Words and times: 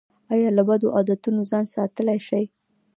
ایا 0.33 0.49
له 0.57 0.63
بدو 0.69 0.87
عادتونو 0.97 1.41
ځان 1.51 1.65
ساتلی 1.75 2.19
شئ؟ 2.27 2.43